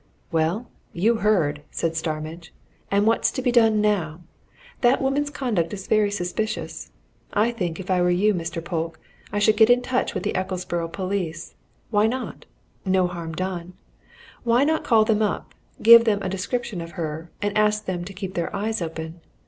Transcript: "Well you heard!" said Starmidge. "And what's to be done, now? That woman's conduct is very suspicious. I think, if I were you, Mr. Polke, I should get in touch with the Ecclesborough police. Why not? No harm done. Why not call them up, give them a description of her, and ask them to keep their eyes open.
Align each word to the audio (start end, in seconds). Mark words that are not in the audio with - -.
"Well 0.31 0.67
you 0.93 1.17
heard!" 1.17 1.61
said 1.69 1.95
Starmidge. 1.95 2.51
"And 2.89 3.05
what's 3.05 3.29
to 3.33 3.39
be 3.43 3.51
done, 3.51 3.81
now? 3.81 4.21
That 4.81 4.99
woman's 4.99 5.29
conduct 5.29 5.71
is 5.75 5.85
very 5.85 6.09
suspicious. 6.09 6.89
I 7.33 7.51
think, 7.51 7.79
if 7.79 7.91
I 7.91 8.01
were 8.01 8.09
you, 8.09 8.33
Mr. 8.33 8.65
Polke, 8.65 8.99
I 9.31 9.37
should 9.37 9.57
get 9.57 9.69
in 9.69 9.83
touch 9.83 10.15
with 10.15 10.23
the 10.23 10.33
Ecclesborough 10.33 10.91
police. 10.91 11.53
Why 11.91 12.07
not? 12.07 12.47
No 12.83 13.05
harm 13.05 13.35
done. 13.35 13.73
Why 14.43 14.63
not 14.63 14.83
call 14.83 15.05
them 15.05 15.21
up, 15.21 15.53
give 15.83 16.05
them 16.05 16.17
a 16.23 16.29
description 16.29 16.81
of 16.81 16.93
her, 16.93 17.29
and 17.39 17.55
ask 17.55 17.85
them 17.85 18.03
to 18.05 18.11
keep 18.13 18.33
their 18.33 18.49
eyes 18.55 18.81
open. 18.81 19.21